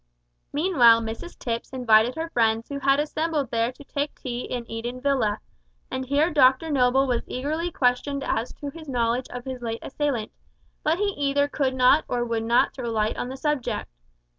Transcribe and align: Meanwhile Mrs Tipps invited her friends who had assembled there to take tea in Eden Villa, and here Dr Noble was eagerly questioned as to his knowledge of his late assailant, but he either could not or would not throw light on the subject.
Meanwhile 0.51 1.01
Mrs 1.03 1.37
Tipps 1.37 1.69
invited 1.69 2.15
her 2.15 2.31
friends 2.31 2.67
who 2.69 2.79
had 2.79 2.99
assembled 2.99 3.51
there 3.51 3.71
to 3.71 3.83
take 3.83 4.19
tea 4.19 4.45
in 4.45 4.65
Eden 4.67 4.99
Villa, 4.99 5.39
and 5.91 6.07
here 6.07 6.31
Dr 6.31 6.71
Noble 6.71 7.05
was 7.05 7.21
eagerly 7.27 7.69
questioned 7.71 8.23
as 8.23 8.51
to 8.53 8.71
his 8.71 8.89
knowledge 8.89 9.27
of 9.29 9.45
his 9.45 9.61
late 9.61 9.77
assailant, 9.83 10.31
but 10.81 10.97
he 10.97 11.13
either 11.17 11.47
could 11.47 11.75
not 11.75 12.03
or 12.07 12.25
would 12.25 12.41
not 12.45 12.73
throw 12.73 12.89
light 12.89 13.15
on 13.15 13.29
the 13.29 13.37
subject. 13.37 13.91